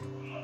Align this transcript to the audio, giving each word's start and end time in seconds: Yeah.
Yeah. 0.00 0.35